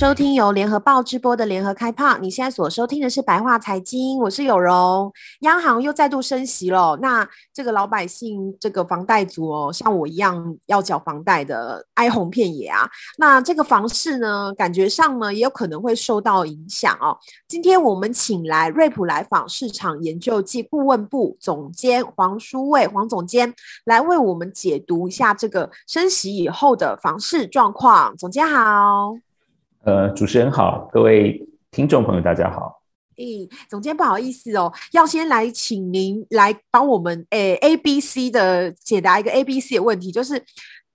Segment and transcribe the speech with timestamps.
[0.00, 2.16] 收听由联合报直播的联合开炮。
[2.16, 5.12] 你现在所收听的是白话财经，我是有容。
[5.40, 12.88] 央行又再度升息了，那这个老百姓，这个房贷族哦，像我一样要缴房贷的，哀鸿遍野啊。
[13.18, 17.14] 那这个房市呢，感觉上呢，也有可能会受到影响哦。
[17.46, 23.52] 今天我们请来瑞普来访市场研究暨顾问部总监黄书卫黄总监
[23.84, 28.16] 来为我们解读一下这个升息以后的房市状况。
[28.16, 29.29] 总监好。
[29.82, 32.82] 呃，主持人好，各位听众朋友，大家好。
[33.16, 40.42] 诶、欸，总监不好意思哦，要先来请您来帮我们诶、欸、A B C 的解答一个 A B C 的问题，就是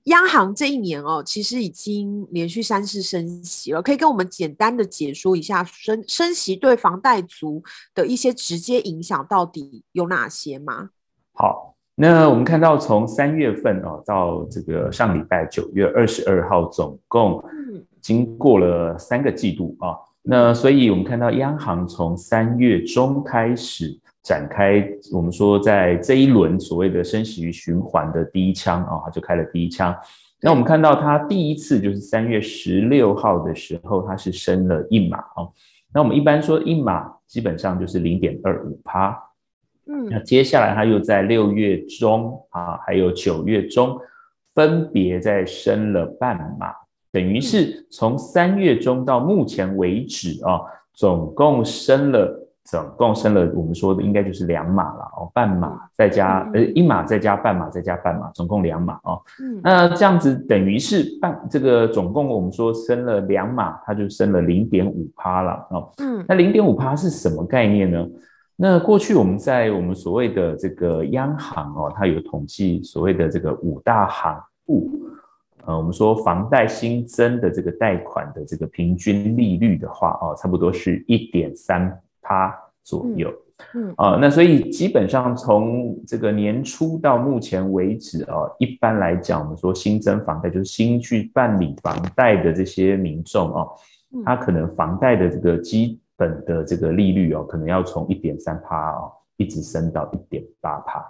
[0.03, 7.63] 央行这一年哦，其实已经连续三次升息了，可以跟我们简单的解说一下升升息对房贷族
[7.95, 10.89] 的一些直接影响到底有哪些吗？
[11.33, 17.43] 好，那我们看到从三月份哦到这个上礼拜九月二十二号，总共。
[18.05, 29.95] 经过了三个季度啊，那所以我们看到央行从三月中开始展开，我们说在这一轮所谓的升息循环的第一枪啊，它就开了第一枪。
[30.39, 35.49] 那我们看到它第一次就是三月十六号的时候，它是升了一码啊。
[35.91, 39.17] 那我们一般说一码基本上就是零点二五趴，
[39.87, 43.99] 嗯，那接下来它又在六月中啊，还有九月中
[44.53, 46.84] 分别再升了半码。
[47.15, 50.59] 等于是从三月中到目前为止啊，
[50.93, 59.21] 总共升了，总共升了，我们说的应该就是两码了哦，半码再加呃一码再加半码再加半码，总共两码哦。
[59.39, 65.89] 嗯，那这样子等于是半这个总共我们说升了两码，它就升了零点五趴了哦。
[65.99, 68.05] 嗯，那零点五趴是什么概念呢？
[68.57, 74.91] 那过去我们在我们所谓的这个央行哦，它有统计所谓的这个五大行部。
[75.65, 83.33] 呃，我们说房贷新增的这个贷款的这个平均利率的话，哦，差不多是一点三趴左右。
[83.73, 93.71] 嗯，啊、那所以基本上从这个年初到目前为止啊、哦，一般来讲，我们说新增房贷就是新去办理房贷的这些民众哦，
[94.25, 101.03] 他可能房贷的这个基本的这个利率哦，可能要从一点三趴哦，一直升到一点八趴。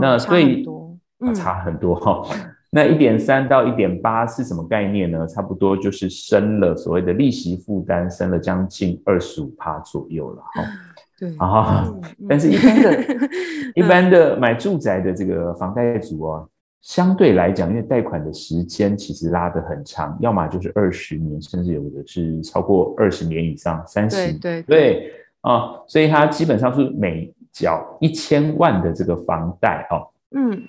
[0.00, 2.26] 那所以差很多，嗯、差很多哈、哦。
[2.74, 5.24] 那一点三到一点八是什么概念呢？
[5.28, 10.64] 差不多就是升了所谓的利息负担，升了将近二十五趴左右了哈。
[11.16, 11.88] 对啊，
[12.28, 13.04] 但是一般的、
[13.76, 16.48] 一般的买住宅的这个房贷族哦，
[16.82, 24.38] 相对来讲，因为贷款的时间其实拉得很长，要么就是二十年，甚至有的是超过二十年以上，三十年。
[24.40, 25.12] 对对对
[25.42, 30.10] 啊，所以它基本上是每缴一千万的这个房贷哦。
[30.34, 30.60] 嗯。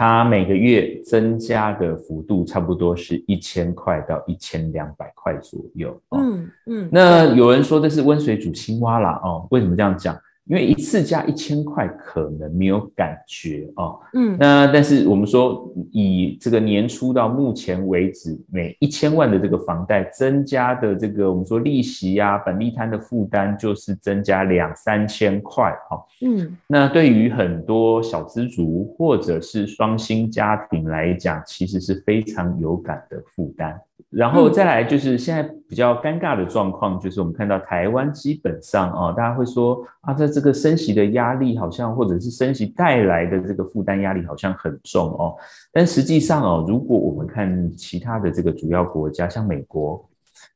[0.00, 5.90] 它每个月增加的幅度差不多是一千块到一千两百块左右。
[6.10, 10.16] 哦、嗯嗯，那有人说这是温水煮青蛙啦哦，为什么这样讲？
[10.48, 33.78] 因为一次加一千块可能没有感觉哦，嗯，那但是我们说以这个年初到目前为止，每一千万的这个房贷增加的这个我们说利息呀、啊、本利摊的负担就是增加两三千块哈，嗯，那对于很多小资族或者是双薪家庭来讲，其实是非常有感的负担。
[34.10, 45.34] 然后再来就是现在比较尴尬的状况，就是我们看到台湾基本上啊，大家会说啊，在这个升息的压力好像，或者是升息带来的这个负担压力好像很重哦。
[45.72, 50.04] 但实际上哦，如果我们看其他的这个主要国家，像美国。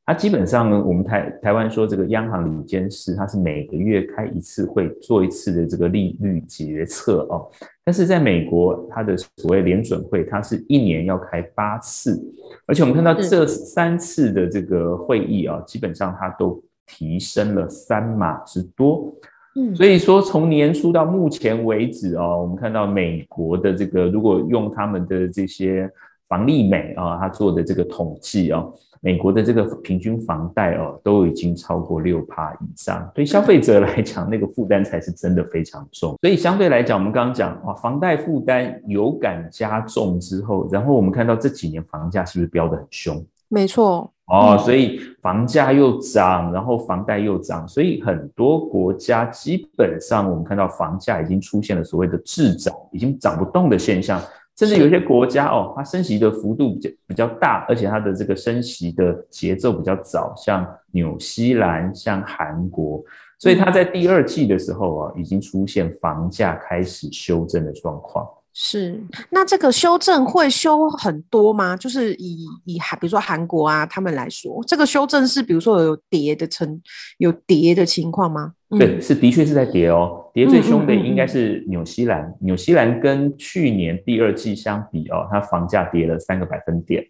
[0.05, 7.49] 它基本上呢，我们台台湾说这个央行理监事，它是每个月开一次会，做一次的这个利率决策哦。
[7.85, 12.21] 但是在美国，它的所谓联准会，它是一年要开八次，
[12.67, 19.15] 而且我们看到这三次的这个会议啊，基本上它都提升了三码之多。
[19.55, 25.89] 嗯，所以说从年初到目前为止哦，我们看到美国的这个，如果用他们的这些
[26.27, 28.65] 房利美啊，他做的这个统计啊。
[29.03, 36.15] 美国的这个平均房贷哦，都已经超过六趴以上，对消费者来讲，那个负担才是真的非常重。
[36.23, 43.21] 所以相对来讲，我们刚刚讲啊，房贷负担有感加重之后，然后我们看到这几年房价是不是飙得很凶？
[43.49, 54.21] 没错哦，所以房价又涨，然后房贷又涨，所以很多国家基本上我们看到房价已经出现了所谓的滞涨，已经涨不动的现象。
[54.55, 63.03] 甚至有些国家哦，它升息的幅度比较比较大，而且它的这个升息的节奏比较早，像纽西兰、像韩国。
[63.39, 68.27] 所以它在第二季的时候啊，已经出现房价开始修正的状况。
[68.53, 69.01] 是，
[69.31, 71.75] 那这个修正会修很多吗？
[71.75, 76.81] 就是以以韩，比如说韩国啊，他们来说，这个修正是比如说有跌的成
[77.17, 78.53] 有跌的情况吗？
[78.69, 82.21] 嗯、对，是的确是在跌哦，跌最凶的应该是纽西兰。
[82.41, 87.03] 纽、嗯嗯、西兰跟去年第二季相比哦，它房价跌了三个百分点。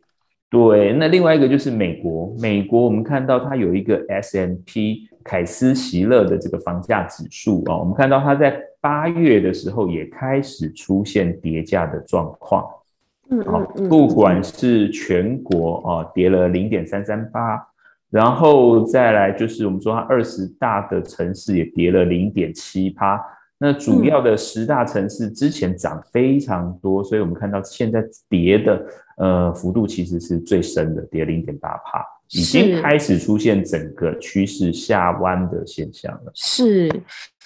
[0.49, 8.61] 对，那另外一个就是美国，美国我们看到它有一个 S&P 凯斯席勒的这个房价指数啊、哦，我们看到它在。
[8.83, 12.67] 八月的时候也开始出现跌价的状况，
[13.29, 17.65] 嗯，好，不管是全国啊跌了零点三三八，
[18.09, 23.17] 然后再来就是我们说它二十大的城市也跌了零点七八，
[23.57, 28.85] 那主要的十大城市之前涨非常多，所以我们看到现在跌的
[29.17, 36.91] 呃幅度其实是最深的，跌零点八帕，已经开始出现整个趋势下弯的现象了，是。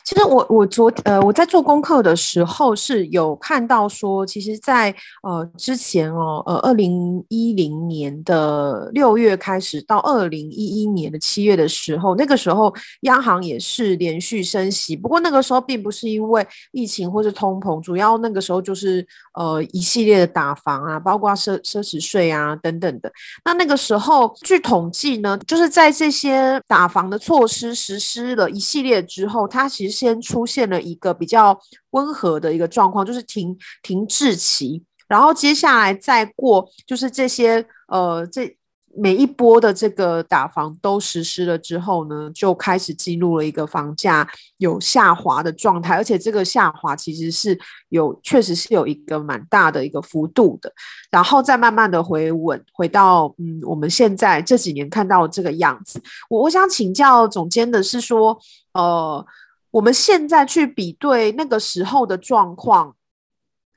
[0.08, 23.12] 其实我我昨呃我在做功课的时候是有看到说，其实在，呃之前哦呃二零一零年的六月开始到二零一一年的七月的时候，那个时候央行也是连续升息，不过那个时候并不是因为疫情或是通膨，主要那个时候就是呃一系列的打房啊，包括奢奢侈税啊等等的。
[23.44, 29.97] 那那个时候据统计呢，就是在这些打房的措施实施了一系列之后，它其实。
[29.98, 31.60] 先出现了一个比较
[31.92, 38.56] 温和的一个状况，就是停停滞期，然后接下来再过，就是这些呃这
[39.00, 44.28] 每一波的这个打房都实施了之后呢，就开始进入了一个房价
[44.58, 47.60] 有下滑的状态，而且这个下滑其实是
[47.90, 50.72] 有确实是有一个蛮大的一个幅度的，
[51.12, 56.02] 然后再慢慢的回稳，回到嗯我们现在这几年看到的这个样子。
[56.28, 58.38] 我我想请教总监的是说，
[58.74, 59.26] 呃。
[59.72, 62.96] 我们现在去比对那个时候的状况，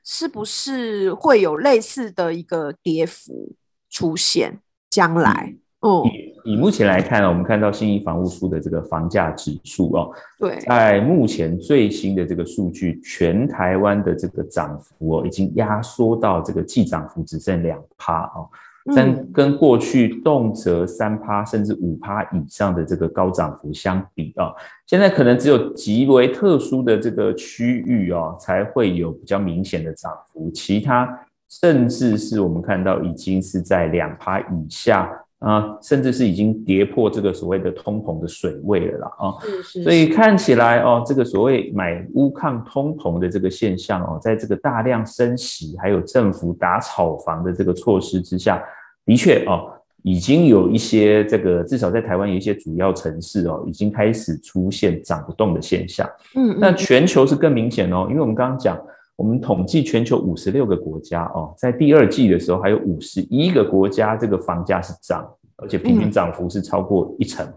[0.03, 3.53] 是不是会有类似的一个跌幅
[3.89, 4.59] 出现？
[4.89, 6.03] 将来，嗯，
[6.43, 18.49] 以，以目前来看呢，我们看到新一房屋出的这个房价指数哦，对，在目前最新的这个数据，全台湾的这个涨幅哦，已经压缩到这个季涨幅只剩两趴哦。
[18.85, 24.51] 跟跟过去动辄三趴甚至五趴以上的这个高涨幅相比啊，
[24.87, 31.07] 现在可能只有极为特殊的这个区域啊，才会有比较明显的涨幅，其他
[31.49, 35.11] 甚至是我们看到已经是在两趴以下
[35.41, 39.33] 啊，甚至是已经跌破这个所谓的通膨的水位了啦啊。
[39.41, 39.83] 是是是。
[39.83, 48.63] 所以看起来哦，这个所谓买屋抗通膨的这个现象哦，在这个大量升息还有政府打炒房的这个措施之下。
[49.03, 49.67] 的确哦，
[50.03, 56.07] 已经有一些这个，至少在台湾有一些主要城市哦，已经开始出现涨不动的现象。
[56.35, 58.79] 嗯，那全球是更明显哦，因为我们刚刚讲，
[59.21, 65.23] 我们统计全球五十六个国家哦，在第二季的时候还有五十一个国家这个房价是涨，
[65.57, 67.47] 而且平均涨幅是超过一成。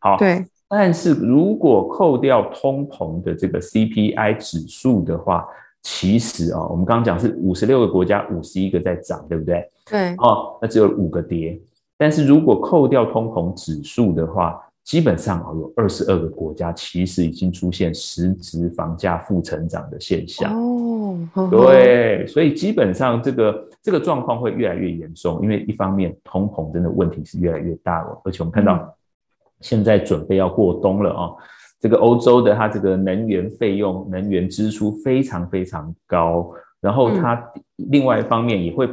[0.00, 0.44] 好，对。
[0.68, 5.46] 但是如果扣掉通膨的这个 CPI 指数的话，
[5.80, 9.64] 其实啊，我们刚刚讲是五十六个国家，五十一个在涨，对不对？
[9.88, 10.16] 对。
[10.16, 11.56] 哦，那只有五个跌。
[11.96, 20.52] 但是如果扣掉通膨指数的话，基本上啊，有二十二个国家其实已经出现实质房价负成长的现象。
[20.52, 21.48] 哦。
[21.50, 28.92] 对，所以基本上这个这个状况会越来越严重，因为一方面通膨真的问题是越来越大了，而且我们看到
[29.60, 31.30] 现在准备要过冬了啊。
[31.78, 37.40] 这个欧洲的它这个能源费用、能源支出非常非常高，然后它
[37.76, 38.88] 另外一方面也会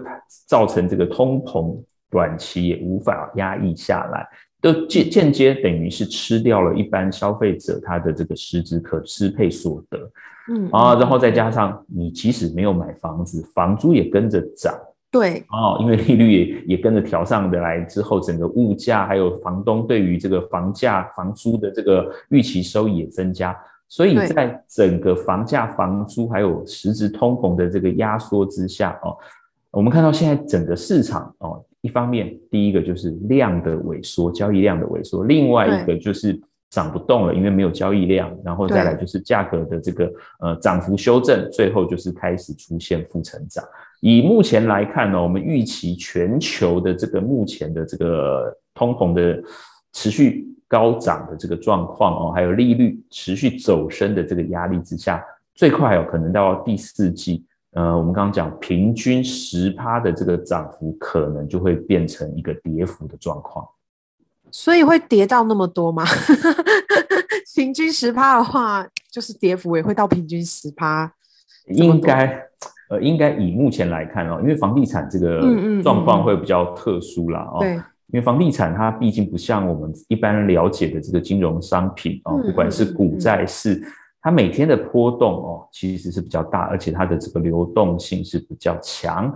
[0.47, 1.75] 造成这个通膨
[2.09, 4.27] 短期也无法压抑下来，
[4.61, 10.11] 都间间接等于是吃掉了一般消费者他的这个实质可支配所得，
[10.49, 14.73] 嗯啊，然后再加上你即使没有买房子，房租也跟着涨。
[15.11, 15.43] 对。
[15.49, 29.17] 哦，因为利率也也跟着调上的来之后，整个物价还有房东对于这个房价、房租的这个预期收益也增加，所以在整个房价、房租还有实质通膨的这个压缩之下哦，
[29.71, 43.63] 我们看到现在整个市场哦，一方面第一个就是量的萎缩，交易量的萎缩，另外一个就是涨不动了，因为没有交易量，然后再来就是价格的这个呃涨幅修正，最后就是开始出现负成长。
[44.01, 49.41] 以目前来看呢，我们预期全球的这个目前的这个通膨的
[49.93, 55.23] 持续高涨的这个状况哦，还有利率持续走升的这个压力之下，
[55.55, 63.67] 最快有可能到第四季，呃，我们刚刚讲平均十趴的这个涨幅，可能就会变成一个跌幅的状况。
[64.51, 66.03] 所以会跌到那么多吗？
[67.55, 71.11] 平均十趴的话，就是跌幅也会到平均十趴。
[71.67, 72.25] 应该，
[72.89, 75.41] 呃，应该以目前来看哦，因为房地产这个
[75.83, 77.47] 状况会比较特殊啦。
[77.53, 77.59] 哦。
[77.59, 77.79] 对。
[78.11, 83.79] 因为房地产它毕竟不像我们一般了解的这个金融商品哦，不管是股债市，
[84.21, 89.33] 它每天的波动哦，其实是比较大，而且它的这个流动性是比较强。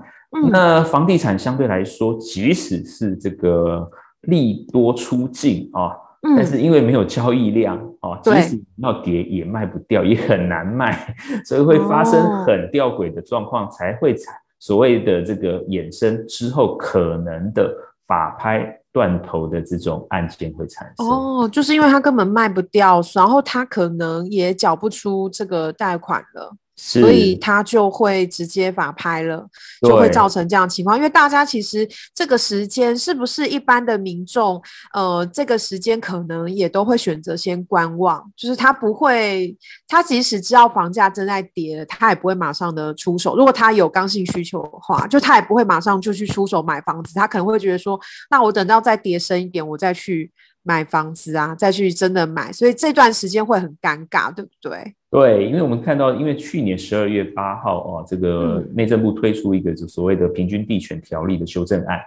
[0.52, 3.90] 那房地产相对来说，即使是这个。
[4.28, 11.14] 利多出尽啊，但是因为没有交易量啊，即使要跌也卖不掉，也很难卖，
[11.44, 17.70] 所以会发生很吊诡的状况，才会产所谓的这个衍生之后可能的
[18.08, 21.06] 法拍断头的这种案件会产生。
[21.06, 26.56] 哦，就是因为他根本卖不掉，然后他可能也缴不出这个贷款了。
[26.76, 29.48] 所以他就会直接法拍了，
[29.82, 30.98] 就会造成这样的情况。
[30.98, 34.62] 因为大家其实这个时间是不是一般的民众，
[34.94, 39.56] 呃，这个时间可能也都会选择先观望，就是他不会，
[39.88, 43.36] 他即使知道房价正在跌，他也不会马上的出手。
[43.36, 48.00] 如果他有刚性需求的话，就他也不会马上就去出手买房子，他可能会觉得说，
[48.30, 50.32] 那我等到再跌深一点，我再去。
[50.66, 54.96] 买房子啊，再去真的买，所以这段时间会很尴尬，对不对？
[55.14, 62.00] 对，因为我们看到，因为去年十二月八号哦，这个内政部推出一个就所谓的平均地权条例的修正案，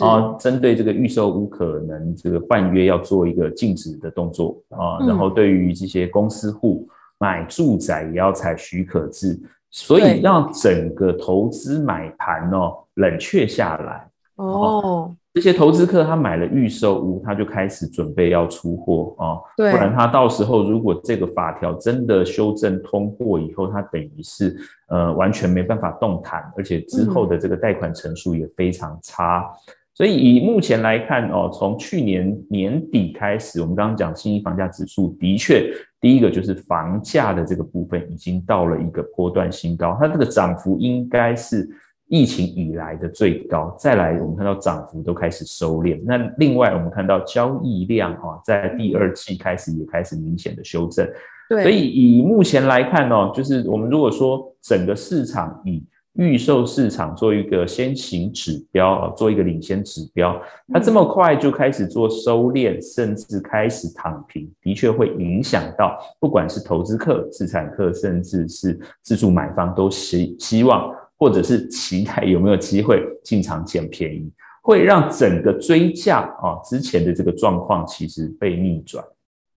[0.00, 6.88] 啊，针对这个预售屋可能这个换约要做一个禁止的动作啊，然后对于这些公司户
[7.18, 9.38] 买住宅也要采许可制，
[9.70, 14.08] 所以让整个投资买盘哦冷却下来。
[14.34, 15.14] 哦。
[15.38, 24.56] 这些投资客他买了预售屋，他就开始准备要出货啊，对，不然他到时候如果这个法条真的修正通过以后，他等于是
[24.88, 29.48] 呃完全没办法动弹，而且之后的这个贷款成数也非常差。
[29.48, 41.68] 嗯、所以以目前来看哦，从去年年底开始，我们刚刚讲新一房价指数的确，第一个就是房价的这个部分已经到了一个波段新高，它这个涨幅应该是。
[42.08, 46.00] 疫情以来的最高，再来我们看到涨幅都开始收敛。
[46.04, 51.06] 那另外我们看到交易量啊，在第二季开始也开始明显的修正。
[51.48, 55.84] 对，所以以目前来看呢，就是我们如果说整个市场以
[56.14, 60.40] 预售市场做一个先行指标啊，做一个领先指标，
[60.72, 70.92] 它这么快就开始做收敛，甚至开始躺平，的确会影响到不管是投资客、资产客，甚至是自住买方，都希希望。
[71.18, 74.30] 或者是期待有没有机会进场捡便宜，
[74.62, 79.04] 会让整个追价啊之前的这个状况其实被逆转。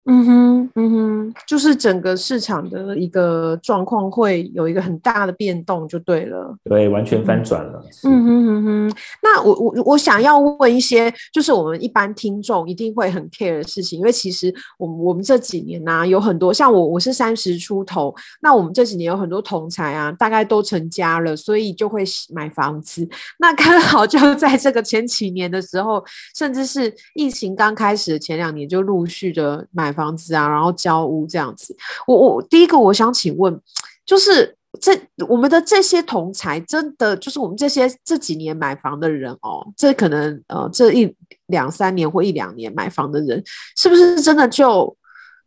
[0.05, 6.57] 嗯哼，嗯哼，就是整个市场的一个状况会有一个很大的变动，就对了。
[6.63, 7.85] 对，完全翻转了。
[8.03, 8.93] 嗯哼哼哼。
[9.21, 22.03] 那我我我想要问一些，就是我们一般听众一定会很 care 的事情，因为其实我们我们这几年呢、啊，有很多像我我是三十出头，那我们这几年有很多同才啊，大概都成家了，所以就会
[22.33, 23.07] 买房子。
[23.37, 26.03] 那刚好就在这个前几年的时候，
[26.35, 29.90] 甚至是疫情刚开始的前两年，就陆续的买。
[29.91, 31.75] 房子啊，然后交屋这样子。
[32.07, 33.59] 我我第一个我想请问，
[34.05, 41.13] 就是这我们的这些同才，真的就是我们这些这几年买房的人哦，这可能呃这一
[41.47, 43.43] 两三年或一两年买房的人，
[43.77, 44.95] 是不是真的就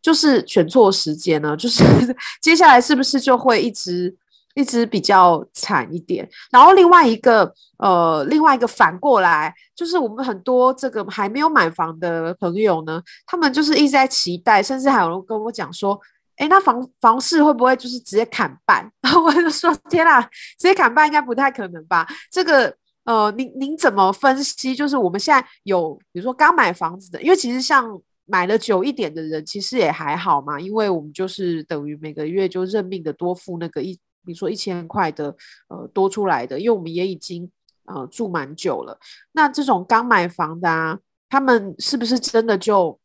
[0.02, 1.56] 就是选错时间呢？
[1.56, 1.82] 就是
[2.42, 4.14] 接下来是不是就会一直？
[4.54, 16.00] 一直比较惨一点，然后另外一个呃，另外一个反过来，就是我们很多这个还没有买房的朋友呢，他们就是一直在期待，甚至还有人跟我讲说，
[16.36, 18.88] 诶，那房房市会不会就是直接砍半？
[19.02, 22.06] 然后我就说，天啊，直接砍半应该不太可能吧？
[22.30, 22.72] 这个
[23.04, 24.72] 呃，您您怎么分析？
[24.72, 33.98] 就是我们现在有，比如说刚买房子的，因为其实像买了久一点的人，其实也还好嘛，因为我们就是等于每个月就认命的多付那个一。
[34.24, 35.36] 比如说一千块的，
[35.68, 37.50] 呃，多出来的，因为我们也已经
[37.84, 38.98] 呃住蛮久了。
[39.32, 42.98] 那这种刚买房的啊，他们是不是真的就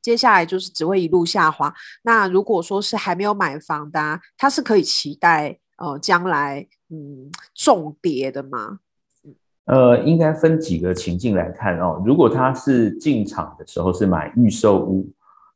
[0.00, 1.74] 接下来就是只会一路下滑？
[2.02, 8.78] 那如果说是还没有买房的啊，他是可以期待呃将来嗯重跌的吗？
[9.64, 12.00] 呃，应该分几个情境来看哦。
[12.06, 15.12] 如果他是进场的时候是买预售屋，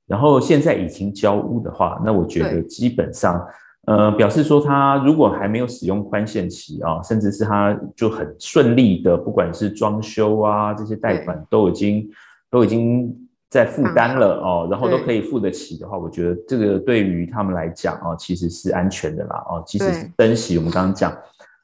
[0.06, 3.46] 然后现在已经交屋的话，那我觉得基本上。
[3.86, 12.08] 呃，表示说他如果还没有使用宽限期啊，甚至是他就很顺利的，不管是装修啊这些贷款都已经
[12.50, 13.12] 都已经
[13.48, 21.16] 在负担了哦，然后都可以付得起的话，我觉得这个对于他们来讲啊，其实是安全的啦哦，即使是分析，我们刚刚讲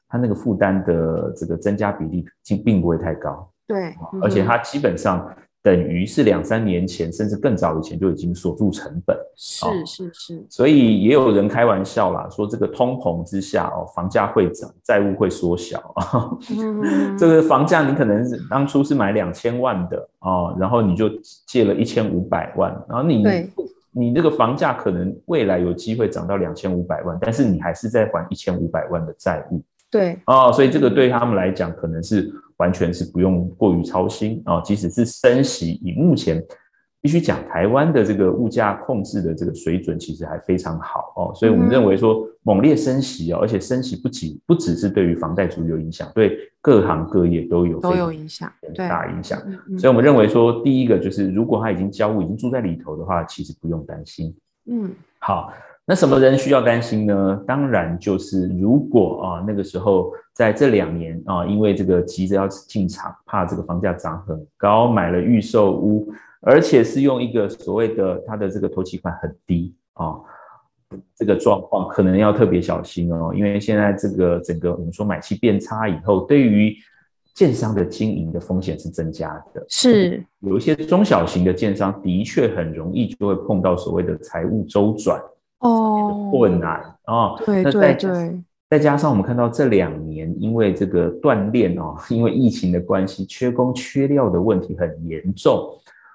[0.09, 5.29] 他那个负担的这个增加比例并并不会太高，对，而且他基本上。
[5.67, 15.93] 等于是两三年前甚至更早以前就已经锁住成本，是是是，所以也有人开玩笑啦，说这个通膨之下哦，房价会涨，债务会缩小。
[17.19, 21.09] 这个房价你可能是当初是买两千万的哦，然后你就
[21.45, 23.49] 借了一千五百万，然后你对
[23.91, 29.61] 你这个房价可能未来有机会涨到两千五百万，但是你还是在还一千五百万的债务。
[29.91, 30.17] 对。
[30.27, 36.43] 哦，所以这个对他们来讲可能是完全是不用过于操心啊，即使是升息，以目前
[37.01, 49.39] 必须讲台湾的这个物价控制的这个水准，其实还非常好哦，所以我们认为说猛烈升息哦，而且升息不仅不只是对于房贷族有影响，对各行各业都有都有影响，大影响。
[49.77, 54.35] 所以我们认为说，第一个就是如果他已经交屋，已经住在里头的话，其实不用担心。
[54.65, 55.53] 嗯，好。
[55.89, 57.41] 那什么人需要担心呢？
[57.47, 70.19] 当然就是如果啊那个时候在这两年啊，因为这个急着要进场，怕这个房价涨很高，买了预售屋，而且是用一个所谓的它的这个头期款很低啊，
[71.15, 76.75] 这个状况可能要特别小心哦，因为现在这个整个我们说买气变差以后，对于
[77.33, 85.17] 建商的经营的风险是增加的，是有一些中小型的建商的确很容易就会碰到所谓的财务周转。
[85.59, 95.69] 哦，困难哦，对对对，再加上我们看到这两年，因为这个锻炼哦， 因为疫情的关系，缺工缺料的问题很严重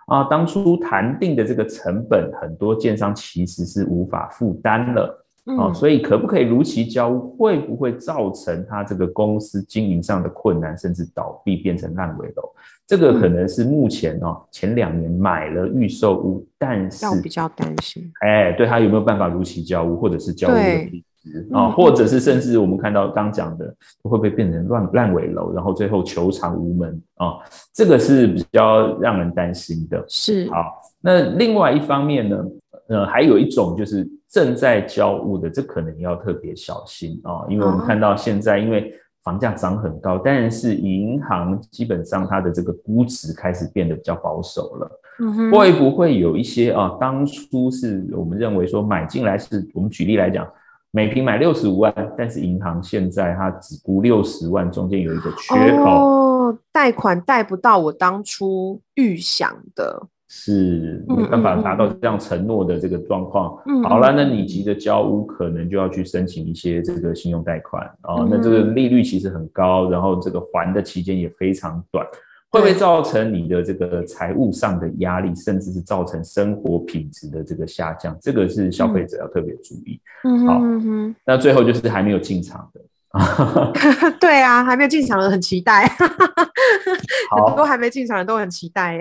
[0.07, 0.25] 啊。
[0.25, 5.19] 当初谈定的这个成本，很多建商其实是无法负担了。
[5.45, 7.37] 哦、嗯，所以可不可以如期交屋？
[7.37, 12.45] 会不会造成他这个公司经营上的困难，甚至倒闭变成烂尾楼？
[12.93, 23.65] 这个可能是目前哦，前两年买了预售屋，但是要比较担心，哎，对他有没有办法如期交屋，或者是交屋的品质啊，或者是甚至我们看到刚讲的，
[24.03, 27.39] 会不会变成烂烂尾楼，然后最后求偿无门啊？
[27.73, 30.05] 这个是比较让人担心的。
[30.07, 32.45] 是好，那另外一方面呢，
[32.89, 34.07] 呃，还有一种就是。
[34.33, 38.91] 正在交屋的，这可能要特别小心啊，因为我们看到现在，因为
[39.23, 45.01] 房价涨很高，但是银行基本上它的这个估值开始变得比较保守了。
[45.21, 46.97] 嗯，会不会有一些啊？
[46.99, 50.49] 当初是我们认为说买进来是，我们举例来讲，
[50.91, 60.09] 每平买六十五万，但是银行现在它只估六十万，中间有一个缺口，哦，贷款贷不到我当初预想的。
[60.35, 63.55] 是没办法达到这样承诺的这个状况。
[63.67, 68.29] 嗯嗯嗯、好了，那你急着交屋，可能就要去申请一些这个信用贷款啊、哦。
[68.31, 72.03] 那这个利率其实很高，然后这个还的期间也非常短，
[72.49, 78.17] 会不会造成你的这个财务上的压力，甚至是造成生活品质的这个下降？
[78.19, 80.01] 这个是消费者要特别注意。
[80.25, 82.81] 嗯，好，嗯哼，那最后就是还没有进场的。
[84.19, 85.87] 对啊，还没有进场的很期待。
[85.87, 88.99] 很多 还没进场的都很期待。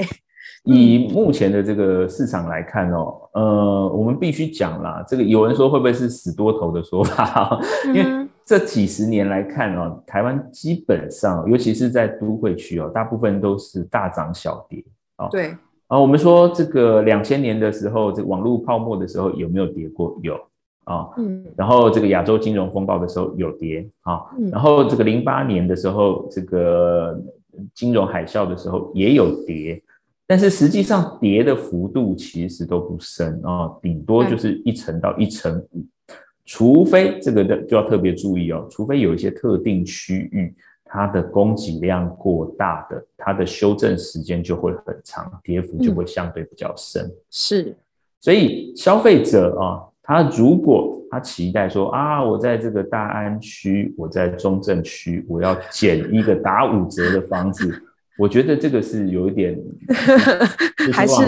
[0.64, 7.60] 以目前的这个市场来看哦，呃，我们必须讲啦，这个有人说会不会是死多头的说法？
[7.88, 14.84] 因为这几十年来看哦，台湾基本上，尤其是在都会区哦，大部分都是大涨小跌
[15.18, 15.28] 哦。
[15.32, 15.56] 对
[15.88, 20.16] 啊，我们说这个两千年的时候，这个网络泡沫的时候有没有跌过？
[20.22, 20.36] 有
[20.84, 21.44] 啊，嗯。
[21.58, 24.22] 然后这个亚洲金融风暴的时候有跌啊，
[24.52, 27.20] 然后这个零八年的时候，这个
[27.74, 29.82] 金融海啸的时候也有跌。
[30.32, 35.84] 但是实际上跌的幅度其实都不深啊，顶多就是一层到一层五，
[36.46, 47.04] 除非这个的就要特别注意哦，除非有一些特定区域它的供给量过大的，它的修正时间就会很长，跌幅就会相对比较深。
[47.04, 47.76] 嗯、是，
[48.22, 57.84] 所以消费者啊，他如果他期待说啊，我在这个大安区，我在中正区，我要捡一个打五折的房子。
[58.22, 59.58] 我觉得这个是有一点
[60.94, 61.24] 还是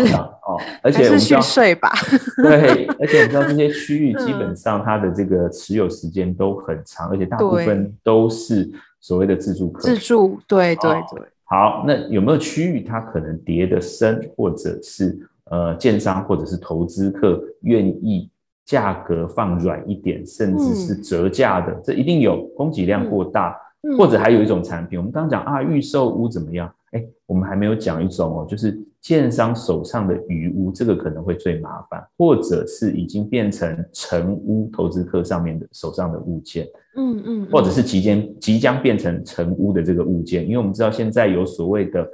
[0.46, 1.92] 哦，而且我们去睡吧。
[2.44, 8.70] 对，而且我们知道这些区域 基本上它的这个持有时间都很长，而且大部分都是
[9.02, 9.82] 所谓的自住客。
[9.82, 11.24] 自住，对对对。
[11.46, 18.30] 好，那有没有区域它可能跌得深，或者是呃，建商或者是投资客愿意
[18.66, 21.74] 价格放软一点，甚至是折价的？
[21.84, 23.56] 这一定有，供给量过大，
[23.98, 26.72] 或者还有一种产品，我们刚刚讲啊，预售屋怎么样？
[26.94, 42.08] 哎，我们还没有讲一种哦，就是建商手上的余屋，这个可能会最麻烦，或者是已经变成成屋投资客上面的手上的物件，嗯嗯，或者是即将即将变成成屋的这个物件，因为我们知道现在有所谓的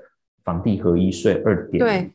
[0.43, 2.11] 房地合一税二点零，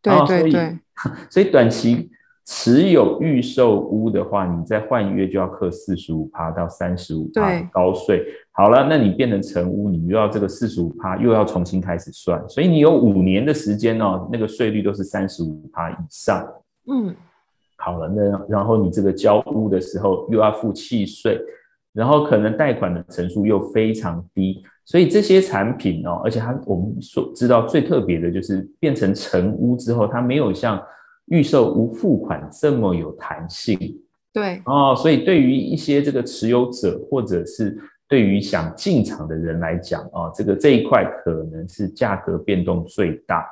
[0.00, 0.78] 对对对对，
[1.30, 2.10] 所以短期
[2.44, 16.46] 持有预售屋的话，你再换约就要课四十五趴到三十五趴高税，好了，那你变成成屋，你又要这个四十五趴，又要重新开始算，所以你有五年的时间哦，那个税率都是三十五趴以上。
[16.86, 17.14] 嗯，
[17.76, 21.40] 好了，那然后你这个交屋的时候又要付契税，
[21.94, 30.78] 然后可能贷款的成数又非常低，所以这些产品哦，而且它我们所知道最特别的就是变成成屋之后，它没有像
[31.26, 33.98] 预售屋付款这么有弹性。
[34.30, 37.78] 对哦，所以对于一些这个持有者或者是
[38.12, 43.42] 对于想进场的人来讲，啊，这个这一块可能是价格变动最大，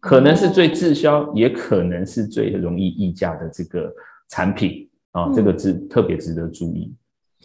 [0.00, 3.92] 可能是最滞销，也可能是最容易溢价的这个
[4.30, 6.90] 产品啊，这个值特别值得注意。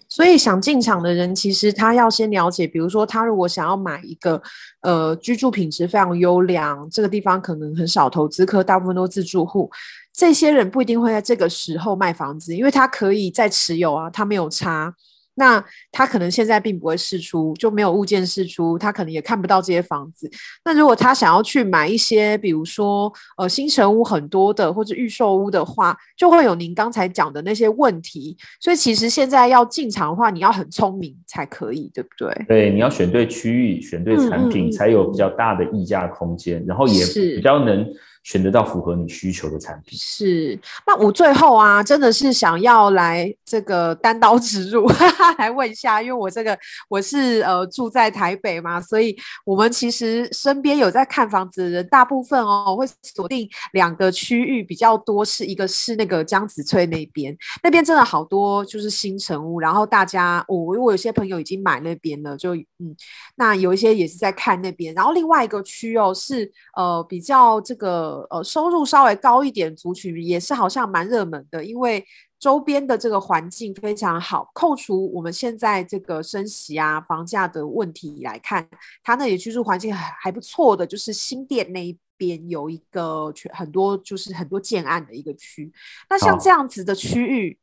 [0.08, 4.42] 所以想进场的人，其实他要先了解，比如说他如果想要买一个
[4.84, 9.70] 呃居住品质非常优良，这个地方可能很少投资客，大部分都自住户，
[10.14, 14.96] 这些人不一定会在这个时候卖房子，因为他可以再持有啊，他没有差。
[15.36, 20.30] 那他可能现在并不会试出，就没有物件试出，他可能也看不到这些房子。
[20.64, 28.38] 那如果他想要去买一些，比如说呃新城屋很多的或者预售屋的话，就会有您刚才讲的那些问题。
[28.60, 32.46] 所以其实现在要进场的话，你要很聪明才可以，对不对？
[32.48, 37.86] 对，你要选对区域，选对产品，嗯嗯嗯，才有比较大的溢价空间，然后也比较能。
[38.24, 40.00] 选得到符合你需求的产品。
[40.00, 40.58] 是，
[40.88, 46.58] 那我最后啊，真的是想要来这个单刀直入，哈哈，来问一下，因为我这个
[46.88, 62.96] 我是呃住在台北嘛，所以我们其实身边有在看房子的人，大部分哦会锁定两个区域比较多，是一个是那个江子翠那边，那边真的好多就是新城屋，然后大家我我有些朋友已经买那边了，就嗯，
[63.36, 68.13] 那有一些也是在看那边，然后另外一个区哦是呃比较这个。
[68.30, 72.06] 呃，收入稍微高一点族群也是好像蛮热门的，因为
[72.40, 74.50] 周边的这个环境非常好。
[74.54, 78.68] 扣除我们现在这个升息啊、房价的问题来看，
[79.04, 85.72] 它那里居住环境还还不错的，就是新店那一边有一个很多就是很多建案的一个区。
[86.10, 87.58] 那像这样子的区域。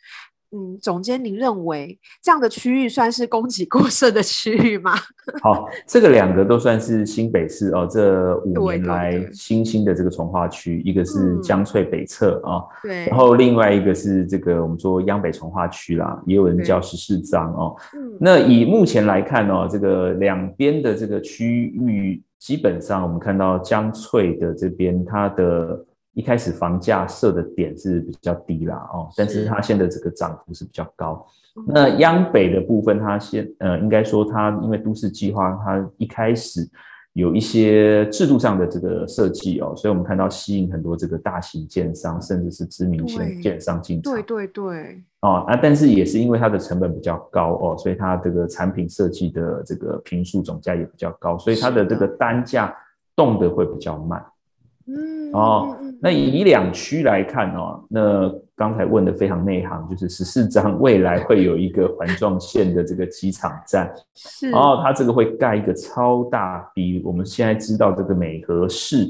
[0.53, 4.93] 嗯，总监，您认为这样的区域算是供给过剩的区域吗？
[5.43, 17.77] 好，这个两个都算是新北市哦，这五年来新兴的这个从化区，一个是江翠北侧啊，哦、对，然后另外一个是这个我们说央北从化区啦，也有人叫十四张哦。
[18.19, 25.85] 那以目前来看哦，这个两边的这个区域，基本上我们看到江翠的这边它的。
[26.14, 31.25] 一开始房价设的点是比较低啦，哦，但是它现在这个涨幅是比较高。
[31.66, 36.68] 那央北的部分，它现呃，应该说它因为都市计划，它一开始
[37.12, 44.12] 有一些制度上的这个设计哦，所以我们看到吸引很多这个大型建商，甚至是知名型建商进场。
[44.12, 45.03] 对对对。
[45.20, 52.75] 哦啊，但是也是因为它的成本比较高哦，所以它这个产品设计的这个平数总价也比较高，所以它的这个单价
[53.14, 54.25] 动得会比较慢。
[54.87, 55.33] 嗯。
[55.33, 55.77] 哦。
[56.03, 69.07] 那以两区来看哦，那刚才问的非常内行，就是十四章未来会有一个环状线的这个机场站，是，然后它这个会盖一个超大，比我们现在知道这个美和市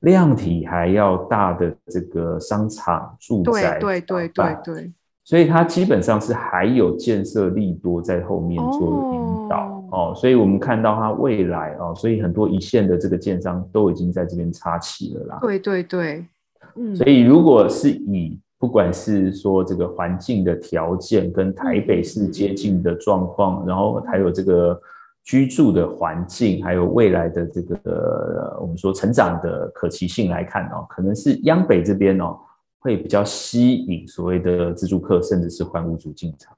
[0.00, 4.92] 量体还要大的这个商场住宅，对对对对对。
[5.24, 15.38] 所以它基本上是还有建设力多在后面做引导哦，哦，所以我们看到它未来哦，所以很多一线的这个建商都已经在这边插旗了啦。
[15.40, 16.26] 对对对，
[16.74, 24.78] 嗯，所以如果是以不管是说这个环境的条件跟台北市接近的状况，嗯、然后还有这个
[25.24, 32.38] 居住的环境，还有未来的这个我们说成长的可期性来看哦，可能是央北这边哦。
[32.78, 36.56] 会比较吸引所谓的自住客，甚至是换屋主进场。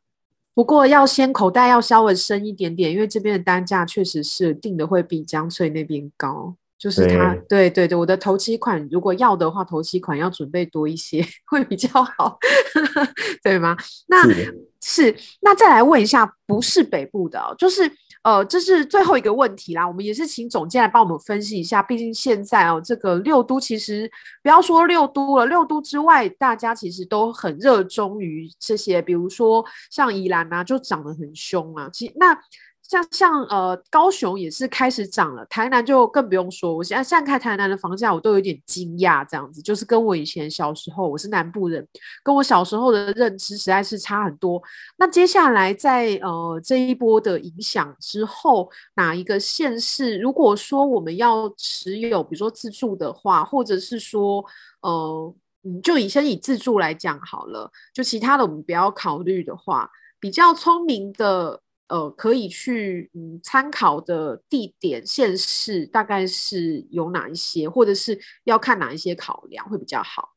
[0.58, 6.52] 不过要先口袋要稍微深一点点，因为这边的单价确实是定的会比江翠那边高。
[6.76, 12.36] 就是它，对对对，我的头期款如果要的话，头期款要准备多一些 会比较好，
[13.40, 13.76] 对吗？
[14.08, 17.88] 那是，是，那再来问一下，不是北部的，就是。
[18.22, 19.86] 呃，这是最后一个问题啦。
[19.86, 21.82] 我们也是请总监来帮我们分析一下。
[21.82, 24.10] 毕竟现在哦，这个六都其实
[24.42, 31.88] 不要说六都了，六都之外，大家其实都很热衷于这些，比如说像宜兰啊，就涨得很凶啊。
[31.92, 32.38] 其那。
[32.88, 36.74] 像像呃高雄也是开始涨了，台南就更不用说。
[36.74, 41.86] 我现在现在看台南的房价，我都有点惊讶，这样子就是跟我以前小时候，我是南部人，
[42.22, 44.62] 跟我小时候的认知实在是差很多。
[44.96, 54.42] 那接下来在呃这一波的影响之后，哪一个县市，如果说我们要持有，比如说自住的话，或者是说
[54.80, 61.60] 呃嗯，就以先以自住来讲好了，就其他的我们不要考虑的话，比较聪明的。
[61.88, 70.30] 呃可以去嗯参考的地点县市大概是有哪一些，或者是要看哪一些考量会比较好？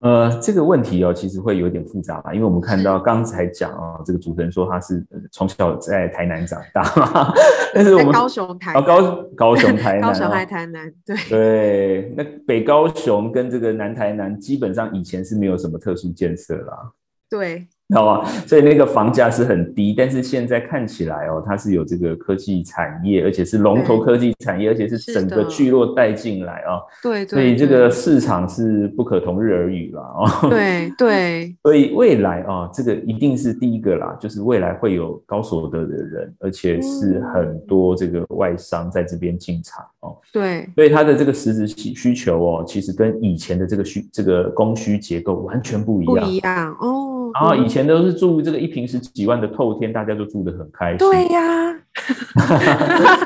[0.00, 7.32] 呃，这个问题哦，其实会有点复杂吧，因为我们看到刚才讲哦，这个主持人说他是从小在台南长大嘛，
[7.72, 16.90] 但是我们高雄台高高雄台南、高雄台 台南对对，那北高雄跟这个南台南基本上以前是没有什么特殊建设啦，
[17.30, 17.68] 对。
[17.92, 18.24] 知道吧？
[18.46, 26.80] 所以那个房价是很低，但是现在看起来哦，它是有这个科技产业，而且是龙头科技产业，而且是整个聚落带进来啊。
[27.02, 30.48] 对对，所以这个市场是不可同日而语了哦。
[30.48, 31.54] 对对。
[31.62, 40.16] 所以未来啊，这个一定是第一个啦，就是未来会有高所得的人，而且是很多这个外商在这边进场哦。
[40.32, 40.68] 对。
[40.76, 46.24] 所以它的这个实质需需求哦，其实跟以前的这个需这个供需结构完全不一样。
[46.24, 47.08] 不一样哦。
[47.34, 50.98] 然后以前都是住这个一平十几万的透天，大家就住得很开心。
[50.98, 51.80] 对呀、啊，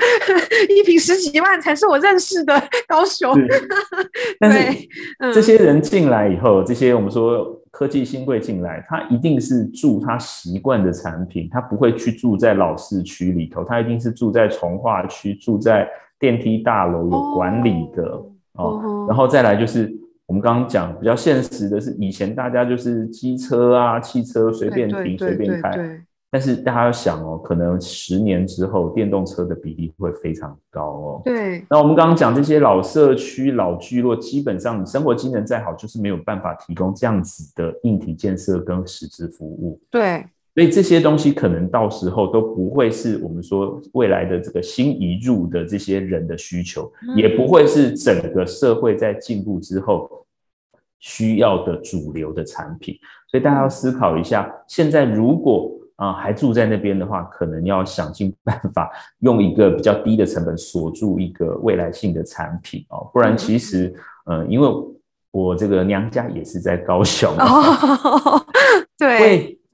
[0.71, 2.55] 一平十几万才是我认识的
[2.87, 3.35] 高雄。
[4.39, 4.73] 但是
[5.35, 15.87] 这些人进来以后，这些我们说科技新贵进来，他一定是住他习惯的产品，他不会去住在老市区里头，他一定是住在从化区，住在
[16.19, 18.03] 电梯大楼有管理的
[18.55, 19.07] 哦，哦。
[19.07, 19.95] 然后再来就是。
[20.29, 25.71] 我们刚刚讲比较现实的是，以前大家就是机车啊、汽车随便停随便开，
[26.37, 31.23] 但是大家要想哦，可能十年之后电动车的比例会非常高哦。
[31.25, 31.65] 对。
[31.71, 39.81] 那我们刚刚讲这些老社区、老聚落，基本上你生活机能再好，就是没有办法提供这样子的硬体建设跟实质服务。
[39.91, 40.27] 对。
[40.55, 50.27] 所以这些东西可能到时候都不会是我们说未来的这个新移入的这些人的需求，也不会是整个社会在进步之后
[50.99, 52.95] 需要的主流的产品。
[53.31, 63.95] 所以大家要思考一下，现在如果啊还住在那边的话，可能要想尽办法用一个比较低的成本锁住一个未来性的产品哦，不然其实
[64.27, 64.69] 嗯，因为
[65.31, 68.86] 我这个娘家也是在高雄，对。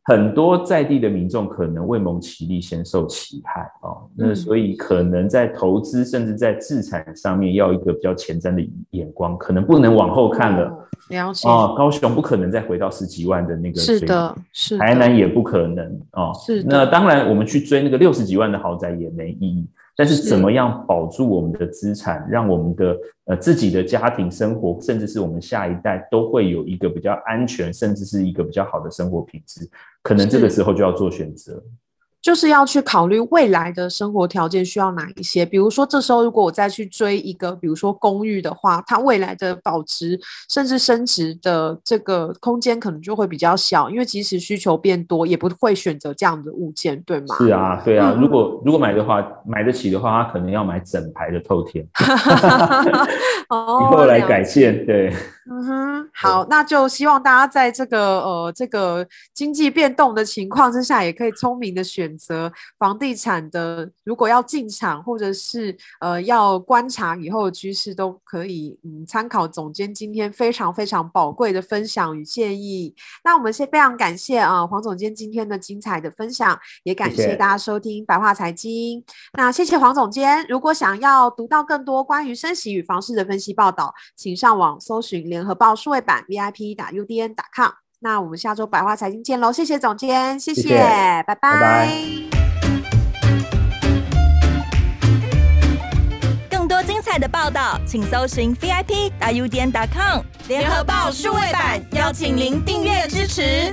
[0.05, 4.09] 很多在地的民众可能未蒙其利，先受其害哦。
[4.17, 10.89] 那所以可能在投资甚至在资产上面要一个比较前瞻的眼光，可能不能往后看了。
[11.09, 16.33] 了解哦，高雄不可能再回到十几万的那个水平，是的，是台南也不可能哦。
[16.35, 16.63] 是。
[16.65, 19.67] 那当然，我们去追那个六十几万的豪宅也没意义。
[20.03, 29.61] 但是怎么样保住我们的资产，让我们的呃自己的家庭生活，甚至是我们下一代都会有一个比较安全，甚至是一个比较好的生活品质，
[30.03, 31.63] 可能这个时候就要做选择。
[32.23, 47.35] 就是要去考虑未来的生活条件需要哪一些，比如说这时候如果我再去追一个，比如说公寓的话，它未来的保值甚至升值的这个空间可能就会比较小，因为即使需求变多，也不会选择这样的物件，对吗？
[47.37, 51.85] 是啊，对啊，嗯、如果如果买的话，买得起的话，他可能要买整排的透天，
[53.51, 55.13] 以后来改建，对。
[55.51, 63.91] 嗯哼，好，那就希望大家在这个呃这个经济变动的情况之下，也可以聪明的选择房地产的。
[64.05, 72.95] 如果要进场，或者是呃要观察以后的趋势，都可以嗯参考总监今天非常非常宝贵的分享与建议。
[73.25, 79.01] 那我们先非常感谢啊、呃、黄总监今天的精彩的分享，也感谢大家收听白话财经。
[79.01, 79.15] 谢谢。
[79.33, 80.47] 那谢谢黄总监。
[80.49, 85.32] 如果想要读到更多关于升息与房市的分析报道，请上网搜寻。
[85.33, 89.51] 联合报数位版 VIP 打 UDN 打 com，那我们下周百花财经见喽！
[89.51, 90.77] 谢谢总监，谢谢，谢谢
[91.27, 91.35] 拜拜。
[91.35, 91.91] 拜拜。
[96.51, 103.73] 更多精彩的报道，请搜寻 VIP 打 UDN 打 com，联合报数位版邀请您订阅支持。